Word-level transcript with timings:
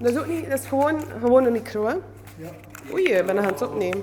Dat 0.00 0.12
is 0.12 0.18
ook 0.18 0.26
niet, 0.26 0.50
dat 0.50 0.58
is 0.58 0.66
gewoon, 0.66 1.00
gewoon 1.20 1.44
een 1.44 1.52
micro, 1.52 1.86
hè? 1.86 1.94
Ja. 2.36 2.50
Oei, 2.92 3.04
ik 3.04 3.26
ben 3.26 3.38
aan 3.38 3.44
het 3.44 3.62
opnemen. 3.62 4.00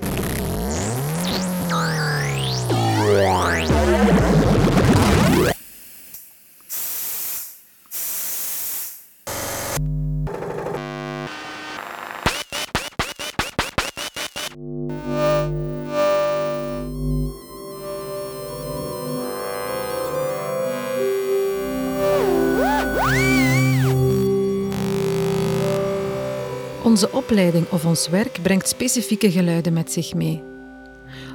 Onze 26.88 27.12
opleiding 27.12 27.70
of 27.70 27.84
ons 27.84 28.08
werk 28.08 28.38
brengt 28.42 28.68
specifieke 28.68 29.30
geluiden 29.30 29.72
met 29.72 29.92
zich 29.92 30.14
mee. 30.14 30.42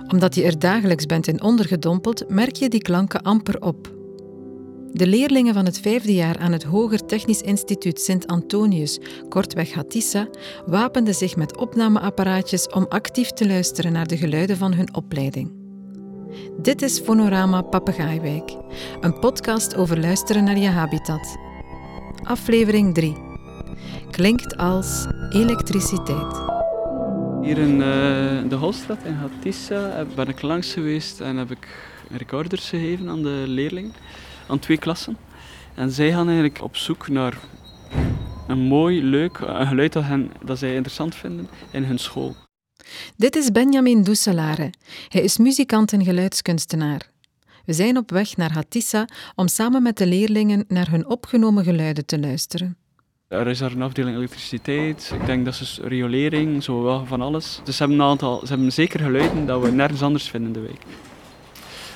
Omdat 0.07 0.35
je 0.35 0.43
er 0.43 0.59
dagelijks 0.59 1.05
bent 1.05 1.27
in 1.27 1.41
ondergedompeld, 1.41 2.29
merk 2.29 2.55
je 2.55 2.69
die 2.69 2.81
klanken 2.81 3.21
amper 3.21 3.61
op. 3.61 3.93
De 4.91 5.07
leerlingen 5.07 5.53
van 5.53 5.65
het 5.65 5.79
vijfde 5.79 6.13
jaar 6.13 6.37
aan 6.37 6.51
het 6.51 6.63
Hoger 6.63 7.05
Technisch 7.05 7.41
Instituut 7.41 8.01
Sint 8.01 8.27
Antonius, 8.27 8.99
kortweg 9.29 9.73
Hatissa, 9.73 10.27
wapenden 10.65 11.15
zich 11.15 11.35
met 11.35 11.57
opnameapparaatjes 11.57 12.67
om 12.67 12.85
actief 12.89 13.29
te 13.29 13.47
luisteren 13.47 13.91
naar 13.91 14.07
de 14.07 14.17
geluiden 14.17 14.57
van 14.57 14.73
hun 14.73 14.95
opleiding. 14.95 15.51
Dit 16.61 16.81
is 16.81 16.99
Fonorama 16.99 17.61
Papegaaiwijk, 17.61 18.55
een 19.01 19.19
podcast 19.19 19.75
over 19.75 19.99
luisteren 19.99 20.43
naar 20.43 20.57
je 20.57 20.69
habitat. 20.69 21.37
Aflevering 22.23 22.93
3. 22.93 23.32
Klinkt 24.11 24.57
als 24.57 25.05
elektriciteit. 25.29 26.41
Hier 27.41 27.57
in 27.57 27.73
uh, 27.73 28.49
de 28.49 28.55
Holstraat 28.55 29.03
in 29.03 29.13
Hatissa 29.13 30.05
ben 30.15 30.27
ik 30.27 30.41
langs 30.41 30.73
geweest 30.73 31.21
en 31.21 31.37
heb 31.37 31.51
ik 31.51 31.67
recorders 32.11 32.69
gegeven 32.69 33.09
aan 33.09 33.23
de 33.23 33.43
leerlingen, 33.47 33.93
aan 34.47 34.59
twee 34.59 34.77
klassen. 34.77 35.17
En 35.75 35.91
zij 35.91 36.11
gaan 36.11 36.25
eigenlijk 36.25 36.61
op 36.61 36.75
zoek 36.75 37.07
naar 37.07 37.37
een 38.47 38.59
mooi, 38.59 39.03
leuk 39.03 39.37
een 39.37 39.67
geluid 39.67 39.93
dat, 39.93 40.03
hen, 40.03 40.31
dat 40.45 40.59
zij 40.59 40.73
interessant 40.75 41.15
vinden 41.15 41.47
in 41.71 41.83
hun 41.83 41.99
school. 41.99 42.35
Dit 43.17 43.35
is 43.35 43.51
Benjamin 43.51 44.03
Doeselare. 44.03 44.73
Hij 45.07 45.21
is 45.21 45.37
muzikant 45.37 45.93
en 45.93 46.03
geluidskunstenaar. 46.03 47.11
We 47.65 47.73
zijn 47.73 47.97
op 47.97 48.11
weg 48.11 48.37
naar 48.37 48.53
Hatissa 48.53 49.07
om 49.35 49.47
samen 49.47 49.83
met 49.83 49.97
de 49.97 50.07
leerlingen 50.07 50.65
naar 50.67 50.89
hun 50.89 51.07
opgenomen 51.07 51.63
geluiden 51.63 52.05
te 52.05 52.19
luisteren. 52.19 52.77
Er 53.27 53.47
is 53.47 53.61
er 53.61 53.71
een 53.71 53.81
afdeling 53.81 54.17
elektriciteit, 54.17 55.11
ik 55.19 55.25
denk 55.25 55.45
dat 55.45 55.53
is 55.53 55.79
riolering, 55.83 56.63
zo 56.63 56.83
wel 56.83 57.05
van 57.05 57.21
alles. 57.21 57.61
Dus 57.63 57.75
ze 57.77 57.83
hebben 57.83 57.99
een 58.01 58.07
aantal, 58.07 58.39
ze 58.39 58.47
hebben 58.47 58.71
zeker 58.71 58.99
geluiden 58.99 59.45
dat 59.45 59.61
we 59.61 59.71
nergens 59.71 60.01
anders 60.01 60.29
vinden 60.29 60.47
in 60.47 60.61
de 60.61 60.67
wijk. 60.67 60.81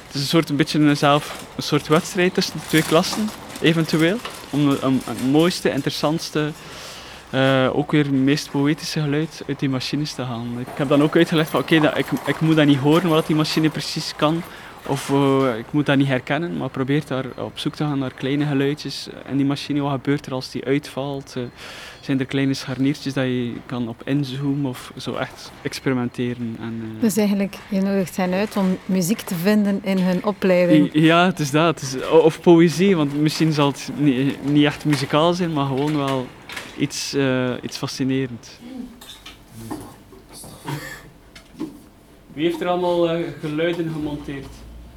Het 0.06 0.16
is 0.16 0.22
een 0.22 0.28
soort 0.28 0.50
een 0.50 0.56
beetje 0.56 0.80
een, 0.80 0.98
zelf, 0.98 1.46
een 1.56 1.64
soort 1.64 1.88
wedstrijd 1.88 2.34
tussen 2.34 2.60
de 2.60 2.66
twee 2.68 2.84
klassen, 2.84 3.30
eventueel. 3.62 4.18
Om 4.50 4.70
het 4.70 5.32
mooiste, 5.32 5.72
interessantste, 5.72 6.52
uh, 7.34 7.70
ook 7.78 7.92
weer 7.92 8.04
het 8.04 8.14
meest 8.14 8.52
poëtische 8.52 9.02
geluid 9.02 9.44
uit 9.48 9.60
die 9.60 9.70
machines 9.70 10.14
te 10.14 10.22
halen. 10.22 10.60
Ik 10.60 10.68
heb 10.74 10.88
dan 10.90 11.04
ook 11.04 11.16
uitgelegd 11.16 11.50
van 11.50 11.60
oké, 11.60 11.76
ik, 11.76 12.08
ik 12.26 12.40
moet 12.40 12.56
dat 12.56 12.66
niet 12.66 12.80
horen 12.80 13.10
wat 13.10 13.28
die 13.28 13.36
machine 13.36 13.70
precies 13.70 14.14
kan. 14.16 14.44
Of 14.90 15.10
uh, 15.10 15.58
ik 15.58 15.66
moet 15.72 15.86
dat 15.86 15.98
niet 15.98 16.08
herkennen, 16.08 16.58
maar 16.58 16.70
probeer 16.70 17.04
daar 17.08 17.26
op 17.38 17.60
zoek 17.60 17.76
te 17.76 17.84
gaan 17.84 18.00
naar 18.00 18.14
kleine 18.14 18.46
geluidjes 18.46 19.08
in 19.30 19.38
die 19.38 19.46
machine. 19.46 19.82
Wat 19.82 19.92
gebeurt 19.92 20.26
er 20.26 20.34
als 20.34 20.52
die 20.52 20.66
uitvalt? 20.66 21.34
Uh, 21.38 21.44
zijn 22.02 22.20
er 22.20 22.26
kleine 22.26 22.54
scharniertjes 22.54 23.14
dat 23.14 23.24
je 23.24 23.54
kan 23.66 23.88
op 23.88 24.02
inzoomen 24.06 24.70
of 24.70 24.92
zo 24.98 25.16
echt 25.16 25.52
experimenteren? 25.62 26.58
En, 26.60 26.82
uh... 26.96 27.02
Dus 27.02 27.18
eigenlijk, 27.18 27.56
je 27.70 27.82
nodigt 27.82 28.18
hen 28.18 28.34
uit 28.34 28.58
om 28.58 28.78
muziek 28.86 29.22
te 29.22 29.36
vinden 29.36 29.80
in 29.84 29.98
hun 29.98 30.26
opleiding? 30.26 30.90
Ja, 30.94 31.26
het 31.26 31.40
is 31.40 31.52
dat. 31.52 31.82
Het 31.82 31.82
is, 31.82 32.10
of 32.10 32.42
poëzie, 32.42 32.96
want 32.96 33.22
misschien 33.22 33.54
zal 33.54 33.68
het 33.68 33.92
niet, 33.98 34.46
niet 34.46 34.66
echt 34.66 34.86
muzikaal 34.86 35.34
zijn, 35.34 35.54
maar 35.54 35.66
gewoon 35.66 35.98
wel 35.98 36.28
iets, 36.78 37.16
iets 37.62 37.78
fascinerends. 37.78 38.50
Wie 42.34 42.46
heeft 42.46 42.62
er 42.62 42.68
allemaal 42.68 43.24
geluiden 43.40 43.92
gemonteerd? 43.94 44.48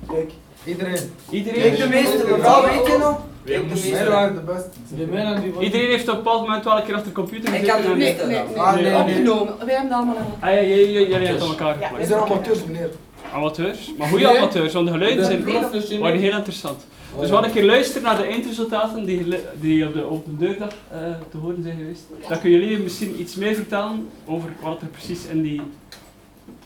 Kijk, 0.08 0.32
iedereen. 0.64 1.12
Iedereen? 1.30 1.72
Ik 1.72 1.78
de 1.78 1.88
meeste, 1.88 2.26
mevrouw, 2.30 2.62
weet 2.62 2.86
je 2.86 2.96
nog? 2.98 3.18
Ik 3.44 3.68
de 3.68 3.74
meeste. 3.74 4.08
waren 4.08 4.34
de 4.34 4.40
beste. 4.40 5.60
Iedereen 5.60 5.88
heeft 5.88 6.08
op 6.08 6.16
een 6.16 6.22
bepaald 6.22 6.40
moment 6.40 6.64
wel 6.64 6.76
een 6.76 6.84
keer 6.84 6.94
achter 6.94 7.08
de 7.08 7.14
computer 7.14 7.48
gezeten? 7.48 7.78
Ik 7.78 7.84
heb 7.84 7.96
nee, 7.96 8.16
nee, 8.16 8.26
nee, 8.26 8.58
ah, 8.58 8.74
nee, 8.74 8.82
nee, 8.82 8.96
opgenomen. 8.96 9.54
Wij 9.58 9.74
hebben 9.74 9.90
dat 9.90 9.98
allemaal 9.98 10.16
Ah 10.40 10.52
ja, 10.52 10.62
jullie, 10.62 11.08
jullie 11.08 11.26
hebben 11.26 11.46
elkaar 11.46 11.72
geplakt. 11.72 11.98
Ja, 11.98 12.06
zijn 12.06 12.20
amateurs, 12.20 12.64
meneer. 12.64 12.90
Amateurs? 13.32 13.94
Maar 13.98 14.08
goede 14.08 14.38
amateurs, 14.38 14.72
want 14.72 14.86
de 14.86 14.92
geluiden 14.92 15.24
zijn, 15.24 16.00
waren 16.00 16.18
heel 16.18 16.36
interessant. 16.36 16.86
Dus 17.18 17.28
we 17.28 17.34
hadden 17.34 17.50
een 17.50 17.56
keer 17.56 17.66
luisteren 17.66 18.02
naar 18.02 18.16
de 18.16 18.22
eindresultaten 18.22 19.04
die, 19.04 19.36
die 19.60 19.86
op 19.86 19.94
de 19.94 20.10
open 20.10 20.38
deurdag 20.38 20.68
uh, 20.68 20.98
te 21.30 21.36
horen 21.36 21.62
zijn 21.62 21.76
geweest. 21.76 22.02
Dan 22.28 22.40
kunnen 22.40 22.60
jullie 22.60 22.78
misschien 22.78 23.20
iets 23.20 23.34
meer 23.34 23.54
vertellen 23.54 24.08
over 24.26 24.48
wat 24.62 24.80
er 24.80 24.86
precies 24.86 25.24
in 25.26 25.42
die 25.42 25.60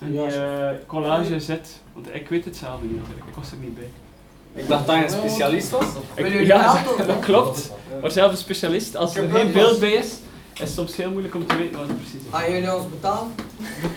en 0.01 0.11
die 0.11 0.21
uh, 0.21 0.69
collage 0.87 1.41
zit. 1.41 1.81
Want 1.93 2.15
ik 2.15 2.29
weet 2.29 2.45
het 2.45 2.57
zelf 2.57 2.83
niet 2.83 2.97
natuurlijk, 2.97 3.27
ik 3.29 3.35
was 3.35 3.51
er 3.51 3.57
niet 3.61 3.75
bij. 3.75 3.91
Ik 4.55 4.69
dacht 4.69 4.87
dat 4.87 4.97
je 4.97 5.03
een 5.03 5.11
specialist 5.11 5.71
was. 5.71 5.87
Ik, 6.15 6.47
ja, 6.47 6.83
dat 7.07 7.19
klopt. 7.21 7.71
Maar 8.01 8.11
zelf 8.11 8.31
een 8.31 8.37
specialist, 8.37 8.97
als 8.97 9.17
er 9.17 9.29
geen 9.31 9.53
beeld 9.53 9.81
bij 9.81 9.93
is, 9.93 10.07
is 10.55 10.61
het 10.61 10.71
soms 10.71 10.97
heel 10.97 11.11
moeilijk 11.11 11.35
om 11.35 11.47
te 11.47 11.57
weten 11.57 11.79
wat 11.79 11.89
het 11.89 11.97
precies 11.97 12.15
is. 12.15 12.21
Gaan 12.31 12.53
jullie 12.53 12.77
ons 12.77 12.89
betalen? 12.91 13.35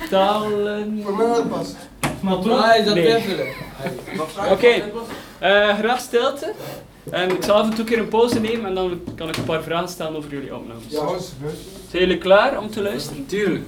Betalen... 0.01 1.01
Voor 1.03 1.15
mij 1.15 1.41
pas. 1.41 1.73
Maar? 2.19 2.35
Ah, 2.35 2.79
is 2.79 2.85
dat 2.85 2.95
nee. 2.95 3.15
Oké, 4.37 4.51
okay. 4.51 4.83
uh, 5.41 5.77
graag 5.77 5.99
stilte. 5.99 6.53
En 7.09 7.29
ik 7.29 7.43
zal 7.43 7.55
af 7.55 7.63
en 7.63 7.69
toe 7.69 7.79
een 7.79 7.85
keer 7.85 7.99
een 7.99 8.07
pauze 8.07 8.39
nemen 8.39 8.65
en 8.65 8.75
dan 8.75 9.01
kan 9.15 9.29
ik 9.29 9.37
een 9.37 9.43
paar 9.43 9.63
vragen 9.63 9.89
stellen 9.89 10.15
over 10.15 10.31
jullie 10.31 10.55
opnames. 10.55 10.83
Ja, 10.87 11.07
Zijn 11.89 12.01
jullie 12.03 12.17
klaar 12.17 12.59
om 12.59 12.69
te 12.69 12.81
luisteren? 12.81 13.25
Tuurlijk. 13.25 13.65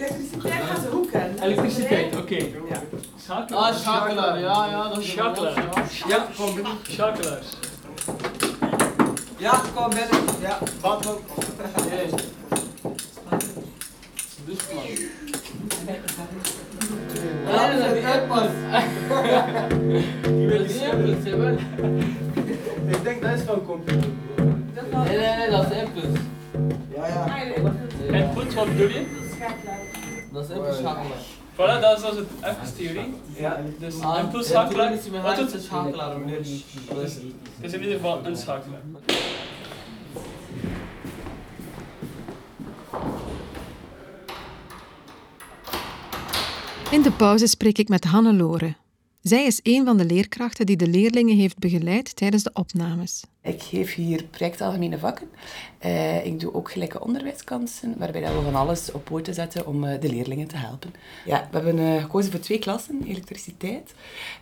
Elektriciteit 0.00 0.62
gaan 0.62 0.82
ze 0.82 0.88
hoeken. 0.88 1.42
Elektriciteit, 1.42 2.16
oké. 2.16 2.20
Okay. 2.20 2.54
Ja. 2.68 2.82
Schakelaar. 3.16 3.62
Ah, 3.62 3.74
schakelaar, 3.74 4.40
ja, 4.40 4.66
ja, 4.66 4.88
dat 4.88 4.98
is 4.98 5.10
Schakelaar. 5.10 5.64
Ja, 6.08 6.26
kom 6.36 6.54
binnen. 6.54 6.72
Schakelaars. 6.82 7.46
Ja, 9.36 9.60
kom 9.74 9.88
binnen. 9.88 10.40
Ja, 10.40 10.58
wat 10.80 11.08
ook. 11.08 11.20
Dus 14.44 14.58
man. 14.74 14.82
Ja, 17.46 17.76
dat 17.76 17.96
is 17.96 18.04
uitpas. 18.04 18.48
Je 20.22 20.46
wil 20.48 20.60
niet 20.60 21.24
hebben, 21.24 21.58
Ik 22.86 23.02
denk 23.02 23.22
dat 23.22 23.34
is 23.34 23.42
van 23.42 23.64
computer. 23.66 24.08
Nee, 25.06 25.18
nee, 25.18 25.36
nee, 25.36 25.50
dat 25.50 25.70
is 25.70 25.76
input. 25.76 26.20
Ja, 26.94 27.06
ja. 27.06 28.16
Input, 28.18 28.54
wat 28.54 28.66
bedoel 28.66 28.88
je? 28.88 29.28
Dat 30.82 30.96
is 30.96 31.02
even 31.02 31.16
schakelaar. 31.16 31.38
Voilà, 31.54 31.80
dat 31.80 31.98
is 31.98 32.04
als 32.04 32.16
het 32.16 32.28
even 32.42 32.74
theorie. 32.76 33.14
Ja. 33.36 33.60
Dus 33.78 34.00
ah, 34.00 34.32
een 34.32 34.44
schakelaar. 34.44 34.98
Wat 35.22 35.36
doet 35.36 35.52
het 35.52 35.62
schakelaar? 35.62 36.10
Het 36.10 36.46
is 37.60 37.72
in 37.72 37.80
ieder 37.80 37.96
geval 37.96 38.24
een 38.24 38.36
schakelaar. 38.36 38.80
In 46.90 47.02
de 47.02 47.10
pauze 47.10 47.46
spreek 47.46 47.78
ik 47.78 47.88
met 47.88 48.04
Hannelore. 48.04 48.74
Zij 49.22 49.46
is 49.46 49.60
een 49.62 49.84
van 49.84 49.96
de 49.96 50.04
leerkrachten 50.04 50.66
die 50.66 50.76
de 50.76 50.86
leerlingen 50.86 51.36
heeft 51.36 51.58
begeleid 51.58 52.16
tijdens 52.16 52.42
de 52.42 52.50
opnames. 52.52 53.22
Ik 53.42 53.62
geef 53.62 53.94
hier 53.94 54.24
projectalgemene 54.24 54.98
vakken. 54.98 55.28
Eh, 55.78 56.26
ik 56.26 56.40
doe 56.40 56.54
ook 56.54 56.70
gelijke 56.70 57.00
onderwijskansen, 57.00 57.94
waarbij 57.98 58.20
we 58.20 58.42
van 58.42 58.54
alles 58.54 58.92
op 58.92 59.04
poten 59.04 59.34
zetten 59.34 59.66
om 59.66 59.84
eh, 59.84 60.00
de 60.00 60.08
leerlingen 60.08 60.46
te 60.46 60.56
helpen. 60.56 60.94
Ja, 61.24 61.48
we 61.50 61.56
hebben 61.56 61.78
eh, 61.78 62.02
gekozen 62.02 62.30
voor 62.30 62.40
twee 62.40 62.58
klassen, 62.58 63.02
elektriciteit. 63.06 63.94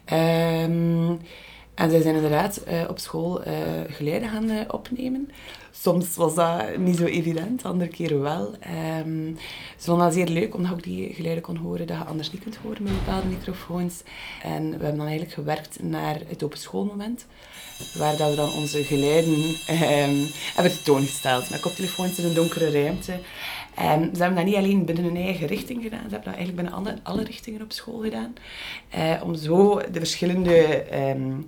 Ehm, 0.04 1.10
en 1.74 1.90
zij 1.90 2.02
zijn 2.02 2.14
inderdaad 2.14 2.62
op 2.88 2.98
school 2.98 3.40
geluiden 3.88 4.28
gaan 4.28 4.72
opnemen. 4.72 5.30
Soms 5.80 6.16
was 6.16 6.34
dat 6.34 6.76
niet 6.76 6.96
zo 6.96 7.04
evident, 7.04 7.64
andere 7.64 7.90
keren 7.90 8.20
wel. 8.20 8.54
Um, 9.04 9.36
ze 9.76 9.84
vonden 9.84 10.04
dat 10.04 10.14
zeer 10.14 10.28
leuk, 10.28 10.54
omdat 10.54 10.72
ook 10.72 10.82
die 10.82 11.14
geluiden 11.14 11.42
kon 11.42 11.56
horen 11.56 11.86
dat 11.86 11.96
je 11.96 12.04
anders 12.04 12.32
niet 12.32 12.42
kunt 12.42 12.56
horen 12.56 12.82
met 12.82 12.92
bepaalde 12.92 13.26
microfoons. 13.26 14.02
En 14.42 14.62
we 14.62 14.70
hebben 14.70 14.96
dan 14.96 15.06
eigenlijk 15.06 15.32
gewerkt 15.32 15.82
naar 15.82 16.20
het 16.26 16.42
open 16.42 16.58
schoolmoment, 16.58 17.26
waar 17.94 18.16
dat 18.16 18.30
we 18.30 18.36
dan 18.36 18.52
onze 18.52 18.84
geluiden 18.84 19.34
um, 19.34 20.26
hebben 20.54 20.72
tentoongesteld. 20.72 21.50
Met 21.50 21.60
koptelefoons 21.60 22.18
in 22.18 22.24
een 22.24 22.34
donkere 22.34 22.70
ruimte. 22.70 23.18
En 23.74 24.10
ze 24.14 24.22
hebben 24.22 24.36
dat 24.36 24.44
niet 24.44 24.56
alleen 24.56 24.84
binnen 24.84 25.04
hun 25.04 25.16
eigen 25.16 25.46
richting 25.46 25.82
gedaan, 25.82 26.08
ze 26.08 26.14
hebben 26.14 26.32
dat 26.32 26.38
eigenlijk 26.38 26.70
binnen 26.70 27.02
alle, 27.02 27.24
richtingen 27.24 27.62
op 27.62 27.72
school 27.72 27.98
gedaan. 28.00 28.34
Uh, 28.96 29.22
om 29.22 29.34
zo 29.34 29.80
de 29.92 29.98
verschillende 29.98 30.84
um, 31.10 31.44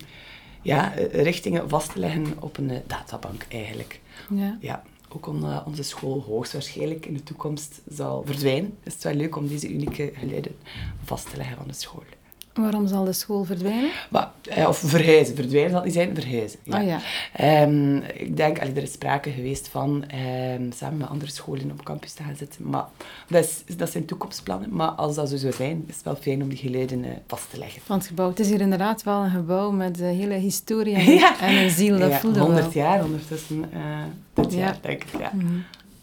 ja, 0.63 0.93
richtingen 1.13 1.69
vast 1.69 1.93
te 1.93 1.99
leggen 1.99 2.27
op 2.41 2.57
een 2.57 2.71
uh, 2.71 2.77
databank 2.87 3.47
eigenlijk. 3.49 4.01
Ja. 4.29 4.57
ja 4.61 4.83
ook 5.09 5.27
om 5.27 5.45
uh, 5.45 5.61
onze 5.67 5.83
school 5.83 6.23
hoogstwaarschijnlijk 6.23 7.07
in 7.07 7.15
de 7.15 7.23
toekomst 7.23 7.81
zal 7.89 8.23
verdwijnen, 8.27 8.79
is 8.83 8.93
het 8.93 9.03
wel 9.03 9.15
leuk 9.15 9.37
om 9.37 9.49
deze 9.49 9.73
unieke 9.73 10.13
geluiden 10.15 10.57
vast 11.05 11.31
te 11.31 11.37
leggen 11.37 11.57
van 11.57 11.67
de 11.67 11.73
school. 11.73 12.03
Waarom 12.55 12.87
zal 12.87 13.05
de 13.05 13.13
school 13.13 13.45
verdwijnen? 13.45 13.91
Maar, 14.11 14.31
eh, 14.49 14.69
of 14.69 14.79
verhuizen. 14.79 15.35
Verdwijnen 15.35 15.71
zal 15.71 15.83
niet 15.83 15.93
zijn, 15.93 16.15
verhuizen. 16.15 16.59
Ja. 16.65 16.81
Oh, 16.81 16.87
ja. 16.87 17.63
Um, 17.63 17.97
ik 18.15 18.37
denk, 18.37 18.61
allee, 18.61 18.73
er 18.75 18.83
is 18.83 18.93
sprake 18.93 19.31
geweest 19.31 19.69
van 19.69 20.05
um, 20.55 20.73
samen 20.73 20.99
met 20.99 21.09
andere 21.09 21.31
scholen 21.31 21.71
op 21.71 21.85
campus 21.85 22.13
te 22.13 22.23
gaan 22.23 22.37
zitten. 22.37 22.69
Maar 22.71 22.85
dat, 23.29 23.45
is, 23.67 23.77
dat 23.77 23.91
zijn 23.91 24.05
toekomstplannen. 24.05 24.69
Maar 24.75 24.89
als 24.91 25.15
dat 25.15 25.29
zo 25.29 25.37
zou 25.37 25.53
zijn, 25.53 25.85
is 25.89 25.95
het 25.95 26.05
wel 26.05 26.17
fijn 26.17 26.43
om 26.43 26.49
die 26.49 26.59
geluiden 26.59 27.05
uh, 27.05 27.11
vast 27.27 27.51
te 27.51 27.59
leggen. 27.59 27.83
Van 27.85 27.99
het 27.99 28.07
gebouw. 28.07 28.29
Het 28.29 28.41
is 28.41 28.49
hier 28.49 28.61
inderdaad 28.61 29.03
wel 29.03 29.23
een 29.25 29.31
gebouw 29.31 29.71
met 29.71 30.01
een 30.01 30.07
hele 30.15 30.35
historie 30.35 30.95
en, 30.95 31.05
ja. 31.15 31.41
en 31.41 31.57
een 31.57 31.71
ziel. 31.71 31.99
Dat 31.99 32.11
ja, 32.11 32.19
voelde 32.19 32.41
100 32.41 32.73
wel. 32.75 32.85
jaar 32.85 33.05
ondertussen. 33.05 33.65
Uh, 33.75 33.81
dit 34.35 34.53
Ja. 34.53 34.59
jaar, 34.59 34.79
denk 34.81 35.03
ik. 35.05 35.21
Ja, 35.21 35.31
Mhm. 35.35 35.47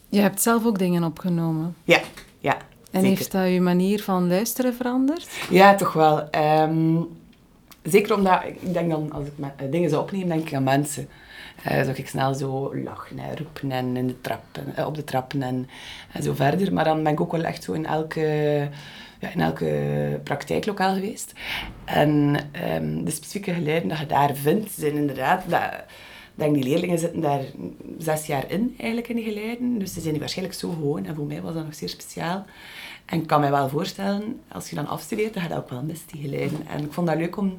Je 0.09 0.19
hebt 0.19 0.41
zelf 0.41 0.65
ook 0.65 0.79
dingen 0.79 1.03
opgenomen. 1.03 1.75
ja. 1.83 1.99
ja 2.39 2.57
En 2.91 3.01
zeker. 3.01 3.17
heeft 3.17 3.31
dat 3.31 3.49
je 3.49 3.61
manier 3.61 4.03
van 4.03 4.27
luisteren 4.27 4.73
veranderd? 4.73 5.29
Ja, 5.49 5.75
toch 5.75 5.93
wel. 5.93 6.29
Ehm, 6.29 6.95
zeker 7.83 8.15
omdat, 8.15 8.43
ik 8.43 8.73
denk 8.73 8.89
dan, 8.89 9.11
als 9.11 9.25
ik 9.25 9.33
eh, 9.39 9.71
dingen 9.71 9.89
zou 9.89 10.01
opnemen, 10.01 10.27
denk 10.27 10.47
ik 10.47 10.53
aan 10.53 10.63
mensen. 10.63 11.09
Zou 11.63 11.91
ik 11.95 12.07
snel 12.07 12.33
zo 12.33 12.75
lachen 12.83 13.19
en 13.19 13.37
roepen 13.37 13.71
en 13.71 13.97
in 13.97 14.07
de 14.07 14.21
trappen, 14.21 14.75
eh, 14.75 14.85
op 14.85 14.95
de 14.95 15.03
trappen 15.03 15.41
en, 15.41 15.69
en 16.11 16.23
zo 16.23 16.33
verder. 16.33 16.73
Maar 16.73 16.83
dan 16.83 17.03
ben 17.03 17.11
ik 17.11 17.21
ook 17.21 17.31
wel 17.31 17.43
echt 17.43 17.63
zo 17.63 17.73
in 17.73 17.85
elke, 17.85 18.21
ja, 19.19 19.29
in 19.33 19.41
elke 19.41 20.19
praktijklokaal 20.23 20.93
geweest. 20.93 21.33
En 21.85 22.35
ehm, 22.51 23.03
de 23.03 23.11
specifieke 23.11 23.53
geluiden 23.53 23.89
dat 23.89 23.97
je 23.99 24.05
daar 24.05 24.35
vindt, 24.35 24.71
zijn 24.71 24.95
inderdaad... 24.95 25.43
Dat, 25.47 25.61
denk, 26.37 26.53
die 26.53 26.63
leerlingen 26.63 26.99
zitten 26.99 27.21
daar 27.21 27.41
zes 27.97 28.25
jaar 28.25 28.51
in, 28.51 28.75
eigenlijk, 28.77 29.09
in 29.09 29.15
die 29.15 29.25
geluiden. 29.25 29.79
Dus 29.79 29.93
ze 29.93 29.99
zijn 29.99 30.11
die 30.11 30.19
waarschijnlijk 30.19 30.57
zo 30.57 30.69
gewoon. 30.69 31.05
En 31.05 31.15
voor 31.15 31.25
mij 31.25 31.41
was 31.41 31.53
dat 31.53 31.65
nog 31.65 31.75
zeer 31.75 31.89
speciaal. 31.89 32.45
En 33.05 33.21
ik 33.21 33.27
kan 33.27 33.41
me 33.41 33.49
wel 33.49 33.69
voorstellen, 33.69 34.39
als 34.47 34.69
je 34.69 34.75
dan 34.75 34.87
afstudeert, 34.87 35.33
dat 35.33 35.43
je 35.43 35.49
dat 35.49 35.57
ook 35.57 35.69
wel 35.69 35.83
mist, 35.83 36.11
die 36.11 36.21
geluiden. 36.21 36.67
En 36.67 36.83
ik 36.83 36.91
vond 36.91 37.07
dat 37.07 37.17
leuk 37.17 37.37
om 37.37 37.57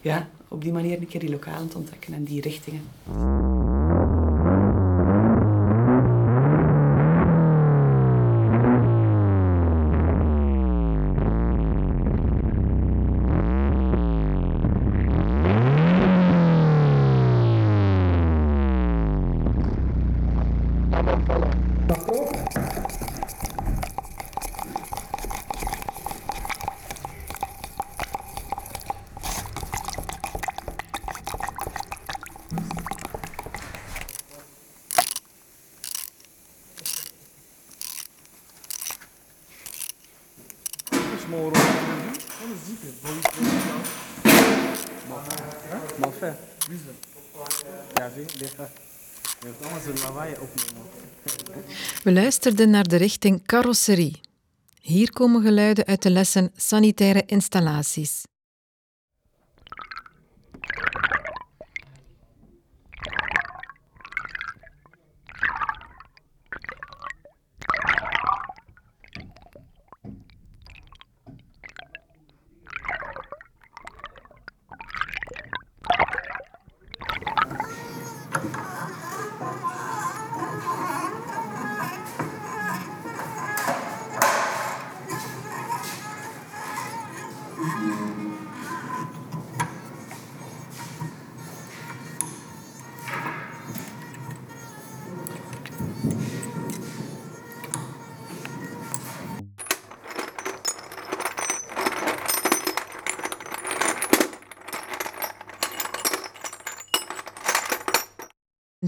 ja, 0.00 0.28
op 0.48 0.62
die 0.62 0.72
manier 0.72 0.98
een 0.98 1.06
keer 1.06 1.20
die 1.20 1.30
lokalen 1.30 1.68
te 1.68 1.76
ontdekken 1.76 2.14
en 2.14 2.24
die 2.24 2.40
richtingen. 2.40 2.82
Maar 41.28 41.38
enfin, 46.08 46.34
ja, 47.94 48.10
zie, 48.14 48.38
dit 48.38 48.54
gaat. 48.56 48.70
Je 49.40 49.46
hebt 49.46 49.62
allemaal 49.62 49.80
zo'n 49.80 49.98
lawaai 50.02 50.32
opnemen. 50.32 50.82
We 52.02 52.12
luisterden 52.12 52.70
naar 52.70 52.88
de 52.88 52.96
richting 52.96 53.46
carrosserie. 53.46 54.20
Hier 54.80 55.12
komen 55.12 55.42
geluiden 55.42 55.84
uit 55.84 56.02
de 56.02 56.10
lessen 56.10 56.52
sanitaire 56.56 57.22
installaties. 57.26 58.22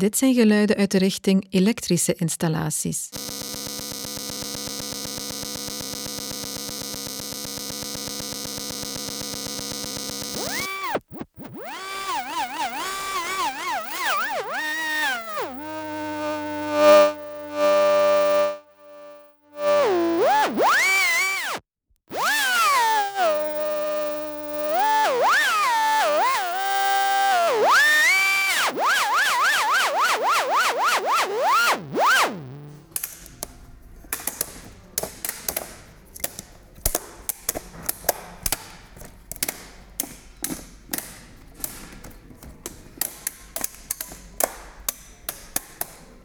Dit 0.00 0.16
zijn 0.16 0.34
geluiden 0.34 0.76
uit 0.76 0.90
de 0.90 0.98
richting 0.98 1.46
elektrische 1.50 2.14
installaties. 2.14 3.08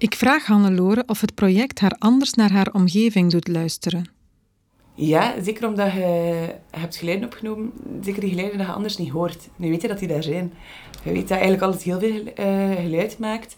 Ik 0.05 0.15
vraag 0.15 0.45
Hannelore 0.45 1.03
of 1.07 1.21
het 1.21 1.35
project 1.35 1.79
haar 1.79 1.95
anders 1.99 2.33
naar 2.33 2.51
haar 2.51 2.69
omgeving 2.71 3.31
doet 3.31 3.47
luisteren. 3.47 4.09
Ja, 4.93 5.33
zeker 5.43 5.67
omdat 5.67 5.91
je 5.91 6.55
hebt 6.71 6.95
geluiden 6.95 7.25
opgenomen. 7.25 7.73
Zeker 8.01 8.21
die 8.21 8.29
geluiden 8.29 8.57
dat 8.57 8.67
je 8.67 8.73
anders 8.73 8.97
niet 8.97 9.09
hoort. 9.09 9.49
Nu 9.55 9.69
weet 9.69 9.81
je 9.81 9.87
dat 9.87 9.99
die 9.99 10.07
daar 10.07 10.23
zijn. 10.23 10.53
Je 11.03 11.11
weet 11.11 11.27
dat 11.27 11.37
eigenlijk 11.37 11.61
alles 11.61 11.83
heel 11.83 11.99
veel 11.99 12.33
eh, 12.33 12.71
geluid 12.71 13.19
maakt. 13.19 13.57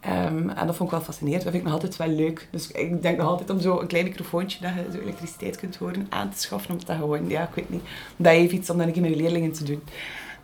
Ehm, 0.00 0.48
en 0.48 0.66
dat 0.66 0.76
vond 0.76 0.90
ik 0.90 0.96
wel 0.96 1.04
fascinerend. 1.04 1.42
Dat 1.42 1.52
vind 1.52 1.64
ik 1.64 1.70
nog 1.70 1.80
altijd 1.80 1.96
wel 1.96 2.16
leuk. 2.16 2.48
Dus 2.50 2.70
ik 2.70 3.02
denk 3.02 3.18
nog 3.18 3.26
altijd 3.26 3.50
om 3.50 3.60
zo 3.60 3.80
een 3.80 3.86
klein 3.86 4.04
microfoontje 4.04 4.60
dat 4.60 4.72
je 4.74 4.92
zo 4.92 5.02
elektriciteit 5.02 5.56
kunt 5.56 5.76
horen 5.76 6.06
aan 6.08 6.30
te 6.30 6.38
schaffen. 6.38 6.70
Omdat 6.70 6.86
dat 6.86 6.96
gewoon, 6.96 7.28
ja, 7.28 7.42
ik 7.42 7.54
weet 7.54 7.70
niet. 7.70 7.82
Dat 8.16 8.32
heeft 8.32 8.52
iets 8.52 8.70
om 8.70 8.92
keer 8.92 9.02
met 9.02 9.10
je 9.10 9.16
leerlingen 9.16 9.52
te 9.52 9.64
doen. 9.64 9.82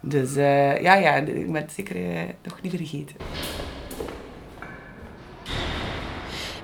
Dus 0.00 0.36
eh, 0.36 0.80
ja, 0.80 0.94
ja, 0.94 1.14
ik 1.14 1.52
ben 1.52 1.62
het 1.62 1.72
zeker 1.72 1.96
eh, 1.96 2.22
nog 2.44 2.62
niet 2.62 2.72
vergeten. 2.72 3.16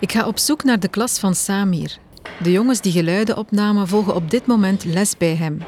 Ik 0.05 0.13
ga 0.13 0.27
op 0.27 0.39
zoek 0.39 0.65
naar 0.65 0.81
de 0.81 0.89
klas 0.89 1.19
van 1.19 1.35
Samir. 1.35 1.99
De 2.43 2.51
jongens 2.51 2.81
die 2.81 2.93
geluiden 2.93 3.37
opnamen 3.37 3.89
volgen 3.89 4.15
op 4.15 4.31
dit 4.31 4.47
moment 4.47 4.85
les 4.85 5.17
bij 5.17 5.35
hem. 5.35 5.63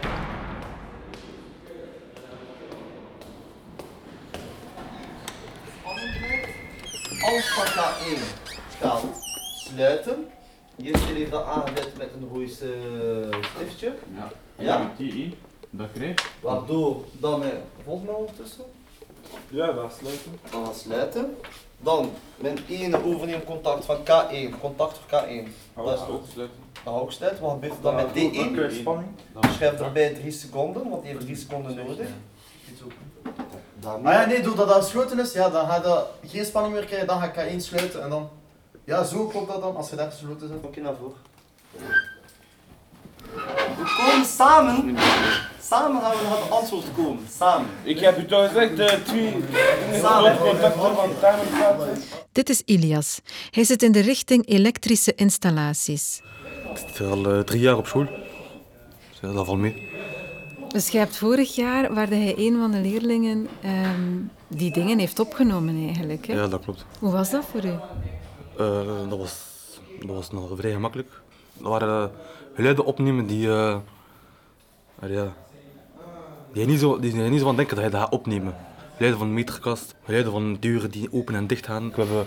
Alles 7.21 7.49
van 7.49 7.67
K1 7.67 8.19
staat 8.77 9.03
sluiten. 9.55 10.27
Hier 10.77 10.99
zit 10.99 11.17
hier 11.17 11.31
dat 11.31 11.45
aangezet 11.45 11.97
met 11.97 12.09
een 12.21 12.29
roos 12.33 12.55
stiftje. 13.55 13.95
Ja. 14.15 14.33
Ja? 14.65 14.93
Die, 14.97 15.37
dat 15.71 15.89
krijg 15.93 16.33
Waardoor 16.41 17.05
dan 17.13 17.39
mijn 17.39 17.63
volgt 17.85 18.05
mij 18.05 18.15
ondertussen. 18.15 18.65
Ja, 19.49 19.73
dat 19.73 19.93
sluiten. 19.99 20.39
Dan 20.51 20.65
gaan 20.65 20.75
sluiten. 20.75 21.37
Dan 21.81 22.11
mijn 22.37 22.59
ene 22.69 23.05
overneemcontact 23.05 23.85
van 23.85 23.97
K1, 23.97 24.61
contact 24.61 24.99
voor 24.99 25.21
K1. 25.21 25.49
Dat 25.75 25.95
is 25.95 26.09
ook 26.09 26.25
sluiten. 26.33 26.59
dat 26.85 26.95
ook 26.95 27.13
sluiten. 27.13 27.43
Wat 27.43 27.53
gebeurt 27.53 27.73
er 27.73 27.83
dan 27.83 27.95
met 27.95 28.07
D1? 28.07 28.75
Spanning. 28.75 29.09
Schrijf 29.55 29.81
erbij 29.81 30.15
3 30.15 30.31
seconden, 30.31 30.89
want 30.89 31.03
die 31.03 31.13
heeft 31.13 31.25
3 31.25 31.37
seconden 31.37 31.75
nodig. 31.75 32.09
Daarmee. 33.81 34.15
Ah 34.15 34.21
ja, 34.21 34.27
nee, 34.27 34.43
doordat 34.43 34.69
dat 34.69 34.85
gesloten 34.85 35.19
is, 35.19 35.33
ja, 35.33 35.49
dan 35.49 35.67
ga 35.67 35.77
je 36.23 36.29
geen 36.29 36.45
spanning 36.45 36.75
meer 36.75 36.85
krijgen, 36.85 37.07
dan 37.07 37.19
ga 37.19 37.25
ik 37.25 37.37
één 37.37 37.61
sluiten 37.61 38.03
en 38.03 38.11
dan... 38.11 38.29
Ja, 38.85 39.05
zo 39.05 39.27
klopt 39.27 39.49
dat 39.49 39.61
dan, 39.61 39.77
als 39.77 39.91
je 39.91 39.97
daar 39.97 40.11
gesloten 40.11 40.49
zit. 40.49 40.57
Oké, 40.63 40.81
naar 40.81 40.95
voren. 40.97 41.17
We 43.97 44.03
komen 44.11 44.27
samen. 44.27 44.97
Samen 45.63 46.01
gaan 46.01 46.11
we 46.11 46.23
naar 46.23 46.39
het 46.43 46.51
antwoord 46.51 46.85
komen. 46.97 47.23
Samen. 47.39 47.67
Ik 47.83 47.99
heb 47.99 48.19
u 48.19 48.27
toch 48.27 48.49
gezegd, 48.49 48.77
de 48.77 49.01
twee 49.05 49.35
Samen. 50.03 50.39
contacten 50.39 50.81
van 50.81 51.09
timerplaatsen. 51.21 52.03
Dit 52.33 52.49
is 52.49 52.63
Ilias. 52.65 53.21
Hij 53.51 53.65
zit 53.65 53.83
in 53.83 53.93
de 53.93 54.01
richting 54.01 54.49
elektrische 54.49 55.15
installaties. 55.15 56.21
Ik 56.71 56.79
zit 56.87 57.07
al 57.07 57.33
eh, 57.33 57.41
drie 57.41 57.61
jaar 57.61 57.77
op 57.77 57.87
school. 57.87 58.07
Dus 59.21 59.35
dat 59.35 59.47
valt 59.47 59.59
mee. 59.59 59.89
Dus 60.69 60.89
jij 60.89 61.01
hebt 61.01 61.17
vorig 61.17 61.55
jaar, 61.55 61.95
waar 61.95 62.09
hij 62.09 62.35
een 62.39 62.57
van 62.59 62.71
de 62.71 62.79
leerlingen 62.81 63.49
ehm, 63.63 64.19
die 64.49 64.73
dingen 64.73 64.99
heeft 64.99 65.19
opgenomen 65.19 65.87
eigenlijk. 65.87 66.27
Hè? 66.27 66.35
Ja, 66.35 66.47
dat 66.49 66.61
klopt. 66.65 66.85
Hoe 66.99 67.13
was 67.13 67.31
dat 67.31 67.45
voor 67.51 67.65
u? 67.65 67.75
Eh, 68.59 69.09
dat, 69.09 69.19
was, 69.19 69.35
dat 70.01 70.17
was 70.17 70.31
nog 70.31 70.51
vrij 70.57 70.73
gemakkelijk. 70.73 71.09
Dat 71.59 71.69
waren 71.69 72.03
eh, 72.03 72.17
geluiden 72.55 72.85
opnemen 72.85 73.27
die, 73.27 73.49
eh, 73.49 73.77
ja, 75.01 75.33
die, 76.53 76.61
je 76.63 76.67
niet 76.67 76.81
zo, 76.81 76.99
die 76.99 77.15
je 77.17 77.23
niet 77.23 77.39
zo 77.39 77.47
van 77.47 77.57
denken 77.57 77.77
dat 77.77 77.85
je 77.85 77.91
dat 77.91 78.01
gaat 78.01 78.13
opnemen. 78.13 78.55
Geluiden 78.95 79.21
van 79.21 79.35
meterkast, 79.35 79.95
geluiden 80.05 80.33
van 80.33 80.57
deuren 80.61 80.91
die 80.91 81.13
open 81.13 81.35
en 81.35 81.47
dicht 81.47 81.67
gaan. 81.67 81.91
We 81.91 81.97
hebben 81.97 82.27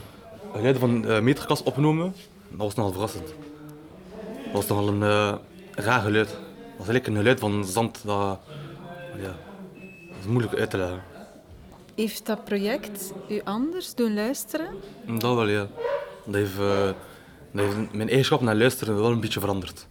geluiden 0.53 0.79
van 0.81 1.05
uh, 1.05 1.19
meterkast 1.19 1.63
opgenomen. 1.63 2.13
Dat 2.49 2.57
was 2.57 2.75
nogal 2.75 2.91
verrassend. 2.91 3.27
Dat 4.43 4.53
was 4.53 4.67
nogal 4.67 4.87
een 4.87 5.03
eh, 5.03 5.35
raar 5.71 6.01
geluid. 6.01 6.27
Dat 6.27 6.37
was 6.77 6.87
eigenlijk 6.87 7.07
een 7.07 7.15
geluid 7.15 7.39
van 7.39 7.65
zand. 7.65 8.01
Dat, 8.05 8.39
ja, 9.17 9.35
dat 10.07 10.17
is 10.19 10.25
moeilijk 10.25 10.55
uit 10.55 10.69
te 10.69 10.77
leggen. 10.77 11.01
Heeft 11.95 12.25
dat 12.25 12.43
project 12.43 13.13
u 13.29 13.41
anders 13.43 13.95
doen 13.95 14.13
luisteren? 14.13 14.67
Dat 15.05 15.35
wel, 15.35 15.47
ja. 15.47 15.67
Dat 16.25 16.35
heeft, 16.35 16.59
eh, 16.59 16.89
dat 17.51 17.65
heeft 17.65 17.93
mijn 17.93 18.07
eigenschap 18.07 18.41
naar 18.41 18.55
luisteren 18.55 18.95
wel 18.95 19.11
een 19.11 19.19
beetje 19.19 19.39
veranderd. 19.39 19.87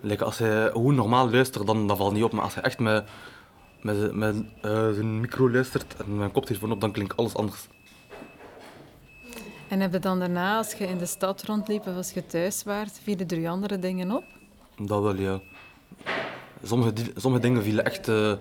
Like, 0.00 0.24
als 0.24 0.38
hij 0.38 0.70
gewoon 0.70 0.94
normaal 0.94 1.30
luistert, 1.30 1.66
dan 1.66 1.86
dat 1.86 1.96
valt 1.96 2.12
niet 2.12 2.22
op. 2.22 2.32
Maar 2.32 2.42
als 2.42 2.54
hij 2.54 2.62
echt 2.62 2.78
met, 2.78 3.04
met, 3.80 4.14
met 4.14 4.36
eh, 4.60 4.90
zijn 4.90 5.20
micro 5.20 5.50
luistert 5.50 5.96
en 5.96 6.16
mijn 6.16 6.32
koptelefoon 6.32 6.72
op, 6.72 6.80
dan 6.80 6.92
klinkt 6.92 7.16
alles 7.16 7.34
anders. 7.34 7.68
En 9.68 9.80
heb 9.80 9.92
je 9.92 9.98
dan 9.98 10.18
daarna, 10.18 10.56
als 10.56 10.72
je 10.72 10.86
in 10.86 10.98
de 10.98 11.06
stad 11.06 11.42
rondliep 11.42 11.86
of 11.86 11.96
als 11.96 12.10
je 12.10 12.26
thuis 12.26 12.62
waart, 12.62 13.00
vielen 13.02 13.28
er 13.28 13.40
je 13.40 13.48
andere 13.48 13.78
dingen 13.78 14.10
op? 14.10 14.24
Dat 14.76 15.02
wel, 15.02 15.14
ja. 15.14 15.40
Sommige, 16.62 16.92
sommige 17.16 17.42
dingen 17.42 17.62
vielen 17.62 17.84
echt, 17.84 18.08
eh, 18.08 18.32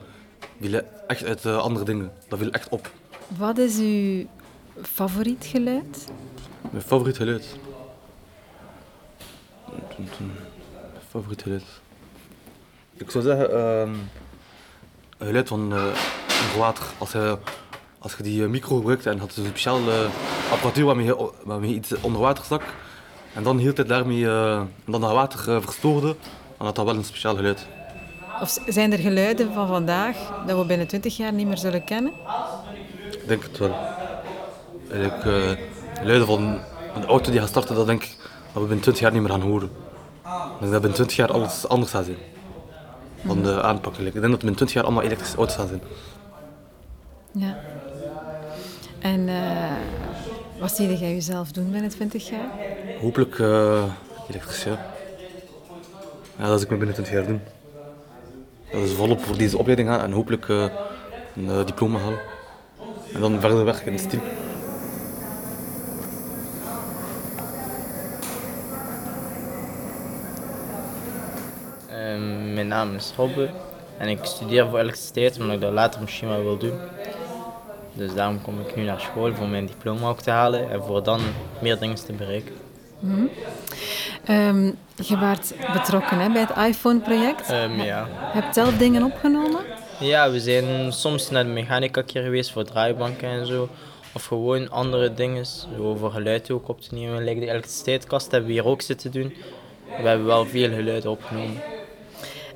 vielen 0.59 1.07
echt 1.07 1.25
uit 1.25 1.45
eh, 1.45 1.57
andere 1.57 1.85
dingen. 1.85 2.11
Dat 2.27 2.39
viel 2.39 2.51
echt 2.51 2.69
op. 2.69 2.91
Wat 3.37 3.57
is 3.57 3.79
uw 3.79 4.25
favoriet 4.81 5.45
geluid? 5.45 6.11
Mijn 6.71 6.83
favoriet 6.83 7.17
geluid. 7.17 7.57
Mijn 9.97 10.31
favoriet 11.09 11.41
geluid. 11.41 11.63
Ik 12.97 13.11
zou 13.11 13.23
zeggen, 13.23 13.57
een 15.19 15.27
geluid 15.27 15.47
van 15.47 15.73
uh, 15.73 15.83
water. 16.57 16.85
Als 16.97 17.11
je, 17.11 17.37
als 17.99 18.15
je 18.17 18.23
die 18.23 18.43
eh, 18.43 18.49
micro 18.49 18.75
gebruikte 18.75 19.09
en 19.09 19.19
had 19.19 19.35
een 19.35 19.45
speciale 19.45 20.07
apparatuur 20.51 20.85
waarmee 20.85 21.05
je, 21.05 21.31
waarmee 21.43 21.69
je 21.69 21.75
iets 21.75 21.93
onder 22.01 22.21
water 22.21 22.43
stak. 22.43 22.63
En 23.33 23.43
dan 23.43 23.57
hield 23.57 23.77
het 23.77 23.87
daarmee, 23.87 24.25
eh, 24.25 24.57
en 24.57 24.69
dan 24.85 25.01
dat 25.01 25.11
water 25.11 25.55
eh, 25.55 25.61
verstoorde, 25.61 26.15
dan 26.57 26.65
had 26.65 26.75
dat 26.75 26.85
wel 26.85 26.95
een 26.95 27.03
speciaal 27.03 27.35
geluid. 27.35 27.67
Of 28.41 28.57
zijn 28.67 28.91
er 28.91 28.99
geluiden 28.99 29.53
van 29.53 29.67
vandaag 29.67 30.17
dat 30.47 30.57
we 30.57 30.65
binnen 30.65 30.87
20 30.87 31.17
jaar 31.17 31.33
niet 31.33 31.47
meer 31.47 31.57
zullen 31.57 31.83
kennen? 31.83 32.13
Ik 33.11 33.27
denk 33.27 33.43
het 33.43 33.57
wel. 33.57 33.75
Eigenlijk, 34.91 35.25
eh, 35.25 35.65
geluiden 35.97 36.27
van 36.27 36.59
een 36.95 37.05
auto 37.05 37.31
die 37.31 37.39
gaat 37.39 37.49
starten, 37.49 37.75
dat 37.75 37.85
denk 37.85 38.03
ik 38.03 38.17
dat 38.53 38.61
we 38.61 38.67
binnen 38.67 38.81
20 38.81 38.99
jaar 38.99 39.11
niet 39.11 39.21
meer 39.21 39.31
gaan 39.31 39.41
horen. 39.41 39.69
Ik 40.23 40.59
denk 40.59 40.71
dat 40.71 40.81
binnen 40.81 40.93
20 40.93 41.15
jaar 41.15 41.31
alles 41.31 41.67
anders 41.67 41.91
gaat 41.91 42.05
zijn. 42.05 42.17
Van 43.25 43.43
de 43.43 43.61
aanpak. 43.61 43.97
Ik 43.97 44.03
denk 44.13 44.13
dat 44.13 44.37
binnen 44.37 44.55
20 44.55 44.73
jaar 44.73 44.83
allemaal 44.83 45.03
elektrische 45.03 45.37
auto's 45.37 45.55
gaan 45.55 45.67
zijn. 45.67 45.81
Ja. 47.31 47.57
En 48.99 49.29
eh, 49.29 49.71
wat 50.59 50.75
zie 50.75 50.97
jij 50.97 51.13
jezelf 51.13 51.51
doen 51.51 51.71
binnen 51.71 51.89
20 51.89 52.29
jaar? 52.29 52.49
Hopelijk 53.01 53.39
eh, 53.39 53.83
elektrisch, 54.29 54.63
ja. 54.63 54.85
Ja, 56.37 56.47
dat 56.47 56.57
is 56.57 56.63
ik 56.63 56.69
me 56.69 56.77
binnen 56.77 56.95
20 56.95 57.13
jaar 57.13 57.25
doen. 57.25 57.41
Dat 58.71 58.81
is 58.81 58.93
volop 58.93 59.23
voor 59.23 59.37
deze 59.37 59.57
opleiding 59.57 59.89
gaan 59.89 60.01
en 60.01 60.11
hopelijk 60.11 60.49
eh, 60.49 60.65
een 61.35 61.65
diploma 61.65 61.99
halen. 61.99 62.19
En 63.13 63.19
dan 63.19 63.39
verder 63.39 63.65
werken 63.65 63.85
in 63.85 63.93
het 63.93 64.09
team. 64.09 64.21
Naam 72.73 72.95
is 72.95 73.13
Robbe 73.17 73.49
en 73.97 74.07
ik 74.07 74.19
studeer 74.23 74.69
voor 74.69 74.79
elektriciteit 74.79 75.39
omdat 75.39 75.55
ik 75.55 75.61
dat 75.61 75.73
later 75.73 76.01
misschien 76.01 76.27
wel 76.27 76.43
wil 76.43 76.57
doen. 76.57 76.79
Dus 77.93 78.13
daarom 78.13 78.41
kom 78.41 78.59
ik 78.59 78.75
nu 78.75 78.83
naar 78.83 78.99
school 78.99 79.33
voor 79.33 79.47
mijn 79.47 79.65
diploma 79.65 80.07
ook 80.07 80.21
te 80.21 80.31
halen 80.31 80.71
en 80.71 80.83
voor 80.83 81.03
dan 81.03 81.19
meer 81.59 81.79
dingen 81.79 81.95
te 81.95 82.13
bereiken. 82.13 82.53
Mhm. 82.99 83.25
Ehm, 84.25 84.71
je 84.95 85.17
waart 85.17 85.53
betrokken 85.73 86.19
hè, 86.19 86.29
bij 86.29 86.45
het 86.47 86.67
iPhone-project. 86.67 87.49
Ehm, 87.49 87.81
ja. 87.81 88.07
Heb 88.09 88.43
je 88.43 88.53
zelf 88.53 88.77
dingen 88.77 89.03
opgenomen? 89.03 89.61
ja, 89.99 90.31
we 90.31 90.39
zijn 90.39 90.93
soms 90.93 91.29
naar 91.29 91.43
de 91.43 91.49
mechanica 91.49 92.01
keer 92.01 92.23
geweest 92.23 92.51
voor 92.51 92.63
draaibanken 92.63 93.29
en 93.29 93.45
zo. 93.45 93.69
Of 94.13 94.25
gewoon 94.25 94.69
andere 94.69 95.13
dingen, 95.13 95.45
zo 95.45 95.95
voor 95.95 96.11
geluid 96.11 96.51
ook 96.51 96.67
op 96.67 96.81
te 96.81 96.93
nemen. 96.93 97.23
Like 97.23 97.39
de 97.39 97.49
elektriciteitskast 97.49 98.31
hebben 98.31 98.49
we 98.49 98.55
hier 98.55 98.65
ook 98.65 98.81
zitten 98.81 99.11
doen. 99.11 99.33
We 100.01 100.07
hebben 100.07 100.25
wel 100.25 100.45
veel 100.45 100.69
geluiden 100.69 101.11
opgenomen. 101.11 101.61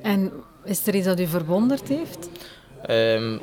En 0.02 0.32
is 0.64 0.86
er 0.86 0.94
iets 0.94 1.06
dat 1.06 1.20
u 1.20 1.26
verwonderd 1.26 1.88
heeft? 1.88 2.28
Ehm, 2.82 3.38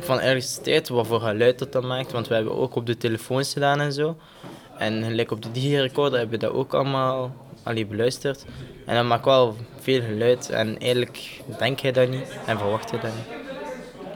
van 0.00 0.18
elektriciteit, 0.18 0.88
wat 0.88 1.06
voor 1.06 1.20
geluid 1.20 1.58
dat 1.58 1.72
dan 1.72 1.86
maakt. 1.86 2.12
Want 2.12 2.28
we 2.28 2.34
hebben 2.34 2.56
ook 2.56 2.74
op 2.74 2.86
de 2.86 2.96
telefoons 2.96 3.52
gedaan 3.52 3.80
en 3.80 3.92
zo. 3.92 4.16
En 4.78 5.04
gelijk 5.04 5.30
op 5.30 5.42
de 5.42 5.52
digirecorder 5.52 6.18
hebben 6.18 6.40
we 6.40 6.46
dat 6.46 6.54
ook 6.54 6.74
allemaal 6.74 7.34
allee, 7.62 7.86
beluisterd. 7.86 8.44
En 8.86 8.94
dat 8.94 9.04
maakt 9.04 9.24
wel 9.24 9.56
veel 9.80 10.00
geluid. 10.00 10.50
En 10.50 10.78
eigenlijk 10.78 11.40
denk 11.58 11.78
je 11.78 11.92
dat 11.92 12.08
niet 12.08 12.38
en 12.46 12.58
verwacht 12.58 12.90
je 12.90 12.98
dat 12.98 13.10
niet. 13.16 13.36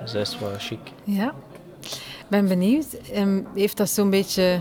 Dus 0.02 0.12
dat 0.12 0.26
is 0.26 0.38
wel 0.38 0.52
chic. 0.58 0.78
Ja. 1.04 1.34
Ik 1.80 2.28
ben 2.28 2.48
benieuwd. 2.48 2.86
Ehm, 3.12 3.40
heeft 3.54 3.76
dat 3.76 3.90
zo'n 3.90 4.10
beetje... 4.10 4.60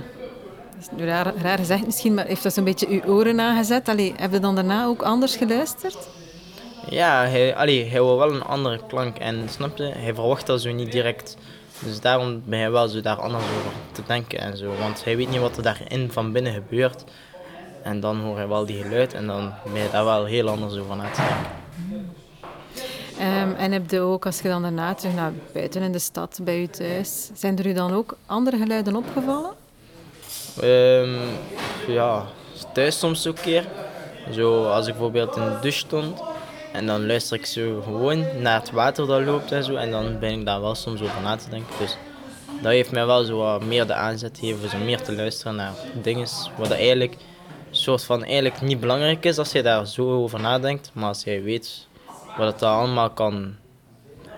dat 0.74 0.81
is 0.81 0.88
nu 0.98 1.05
Raar, 1.05 1.34
raar 1.36 1.57
gezegd 1.57 1.86
misschien, 1.86 2.13
maar 2.13 2.25
heeft 2.25 2.43
dat 2.43 2.53
zo'n 2.53 2.63
beetje 2.63 2.88
uw 2.88 3.01
oren 3.03 3.39
aangezet? 3.39 3.89
Allee, 3.89 4.13
heb 4.17 4.31
je 4.31 4.39
dan 4.39 4.55
daarna 4.55 4.86
ook 4.86 5.01
anders 5.01 5.36
geluisterd? 5.36 5.98
Ja, 6.89 7.25
hij, 7.25 7.56
allee, 7.56 7.86
hij 7.86 8.01
wil 8.01 8.17
wel 8.17 8.34
een 8.34 8.44
andere 8.44 8.79
klank. 8.88 9.17
En 9.17 9.50
snap 9.50 9.77
je, 9.77 9.84
hij 9.84 10.13
verwacht 10.13 10.46
dat 10.46 10.62
zo 10.62 10.72
niet 10.72 10.91
direct. 10.91 11.38
Dus 11.79 12.00
daarom 12.00 12.41
ben 12.46 12.60
je 12.60 12.70
wel 12.70 12.88
zo 12.88 13.01
daar 13.01 13.22
anders 13.22 13.44
over 13.44 13.72
te 13.91 14.01
denken 14.08 14.39
en 14.39 14.58
zo. 14.58 14.75
Want 14.79 15.03
hij 15.03 15.17
weet 15.17 15.29
niet 15.29 15.39
wat 15.39 15.58
er 15.58 15.63
daarin 15.63 16.12
van 16.12 16.32
binnen 16.32 16.53
gebeurt. 16.53 17.03
En 17.82 18.00
dan 18.00 18.20
hoor 18.20 18.39
je 18.39 18.48
wel 18.48 18.65
die 18.65 18.82
geluid 18.82 19.13
en 19.13 19.27
dan 19.27 19.53
ben 19.74 19.82
je 19.82 19.89
daar 19.91 20.06
wel 20.06 20.25
heel 20.25 20.50
anders 20.50 20.77
over 20.77 20.96
na 20.96 21.10
te 21.10 21.22
denken. 21.22 22.15
Ehm, 23.20 23.51
en 23.58 23.72
heb 23.72 23.91
je 23.91 24.00
ook, 24.00 24.25
als 24.25 24.41
je 24.41 24.48
dan 24.48 24.62
daarna 24.62 24.94
terug 24.94 25.15
naar 25.15 25.32
buiten 25.53 25.82
in 25.82 25.91
de 25.91 26.00
stad, 26.00 26.39
bij 26.44 26.60
je 26.62 26.70
thuis, 26.70 27.29
zijn 27.34 27.58
er 27.58 27.67
u 27.67 27.74
dan 27.74 27.94
ook 27.94 28.17
andere 28.25 28.58
geluiden 28.58 28.96
opgevallen? 28.96 29.51
Ehm, 30.62 31.15
ja, 31.88 32.25
thuis 32.74 33.00
soms 33.00 33.27
ook 33.27 33.38
een 33.38 33.44
keer. 33.44 33.65
Zo, 34.32 34.65
als 34.65 34.88
ik 34.88 34.94
bijvoorbeeld 34.94 35.36
in 35.36 35.44
de 35.44 35.58
douche 35.62 35.77
stond 35.77 36.22
en 36.77 36.86
dan 36.86 37.05
luister 37.05 37.38
ik 37.38 37.46
zo 37.46 37.81
gewoon 37.81 38.41
naar 38.41 38.60
het 38.60 38.72
water 38.72 39.07
dat 39.07 39.22
loopt 39.22 39.51
en 39.51 39.63
zo. 39.63 39.75
En 39.75 39.91
dan 39.91 40.19
ben 40.19 40.39
ik 40.39 40.46
daar 40.46 40.62
wel 40.62 40.75
soms 40.75 41.01
over 41.01 41.22
na 41.22 41.36
te 41.36 41.50
denken. 41.50 41.75
Dus 41.79 41.98
dat 42.62 42.72
heeft 42.72 42.91
mij 42.91 43.05
wel 43.05 43.24
zo 43.24 43.38
wat 43.38 43.63
meer 43.63 43.88
de 43.88 43.93
aanzet 43.93 44.38
gegeven, 44.39 44.69
zo 44.69 44.77
meer 44.77 45.01
te 45.01 45.15
luisteren 45.15 45.55
naar 45.55 45.74
dingen 46.01 46.27
wat 46.57 46.72
eigenlijk 46.72 47.15
soort 47.72 48.03
van 48.03 48.24
eigenlijk 48.24 48.62
niet 48.62 48.79
belangrijk 48.79 49.25
is 49.25 49.38
als 49.38 49.51
je 49.51 49.63
daar 49.63 49.88
zo 49.88 50.24
over 50.24 50.39
nadenkt. 50.39 50.91
Maar 50.93 51.07
als 51.07 51.24
jij 51.24 51.43
weet 51.43 51.88
wat 52.38 52.48
het 52.48 52.60
daar 52.60 52.75
allemaal 52.75 53.10
kan 53.10 53.55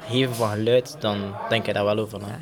geven 0.07 0.35
van 0.35 0.49
geluid, 0.49 0.95
dan 0.99 1.35
denk 1.49 1.65
je 1.65 1.73
daar 1.73 1.85
wel 1.85 1.97
over 1.97 2.19
na. 2.19 2.39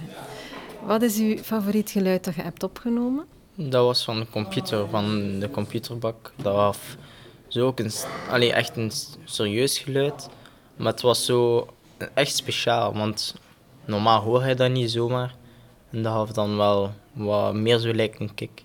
Wat 0.85 1.01
is 1.01 1.17
uw 1.17 1.37
favoriet 1.37 1.89
geluid 1.89 2.23
dat 2.23 2.35
je 2.35 2.41
hebt 2.41 2.63
opgenomen? 2.63 3.25
Dat 3.55 3.85
was 3.85 4.03
van 4.03 4.19
de 4.19 4.27
computer, 4.29 4.89
van 4.89 5.39
de 5.39 5.49
computerbak. 5.49 6.33
Dat 6.35 6.53
was 6.53 6.77
zo 7.47 7.65
ook 7.65 7.79
een, 7.79 7.91
echt 8.51 8.77
een 8.77 8.91
serieus 9.25 9.77
geluid. 9.77 10.29
Maar 10.75 10.91
het 10.91 11.01
was 11.01 11.25
zo 11.25 11.67
echt 12.13 12.35
speciaal, 12.35 12.93
want 12.93 13.35
normaal 13.85 14.21
hoor 14.21 14.45
je 14.45 14.55
dat 14.55 14.71
niet 14.71 14.91
zomaar. 14.91 15.35
En 15.91 16.03
dat 16.03 16.13
gaf 16.13 16.31
dan 16.31 16.57
wel 16.57 16.91
wat 17.13 17.53
meer 17.53 17.77
zo 17.77 17.93
lijkt 17.93 18.19
een 18.19 18.33
kick. 18.33 18.63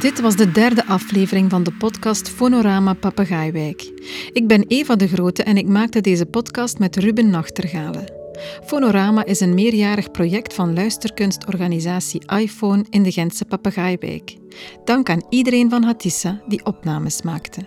Dit 0.00 0.20
was 0.20 0.36
de 0.36 0.50
derde 0.50 0.86
aflevering 0.86 1.50
van 1.50 1.62
de 1.62 1.72
podcast 1.72 2.28
Fonorama 2.28 2.92
Papegaaiwijk. 2.94 3.92
Ik 4.32 4.46
ben 4.46 4.64
Eva 4.66 4.96
de 4.96 5.08
Grote 5.08 5.42
en 5.42 5.56
ik 5.56 5.68
maakte 5.68 6.00
deze 6.00 6.26
podcast 6.26 6.78
met 6.78 6.96
Ruben 6.96 7.30
Nachtergalen. 7.30 8.12
Fonorama 8.64 9.24
is 9.24 9.40
een 9.40 9.54
meerjarig 9.54 10.10
project 10.10 10.54
van 10.54 10.74
luisterkunstorganisatie 10.74 12.22
iPhone 12.36 12.84
in 12.90 13.02
de 13.02 13.12
Gentse 13.12 13.44
Papegaaiwijk. 13.44 14.36
Dank 14.84 15.10
aan 15.10 15.26
iedereen 15.28 15.70
van 15.70 15.82
Hatissa 15.82 16.42
die 16.48 16.64
opnames 16.64 17.22
maakte. 17.22 17.60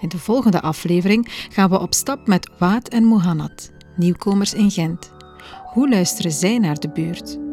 In 0.00 0.08
de 0.08 0.18
volgende 0.18 0.60
aflevering 0.60 1.46
gaan 1.52 1.70
we 1.70 1.80
op 1.80 1.94
stap 1.94 2.26
met 2.26 2.50
Waad 2.58 2.88
en 2.88 3.04
Mohannad, 3.04 3.72
nieuwkomers 3.96 4.54
in 4.54 4.70
Gent. 4.70 5.12
Hoe 5.72 5.88
luisteren 5.88 6.32
zij 6.32 6.58
naar 6.58 6.80
de 6.80 6.90
buurt? 6.90 7.45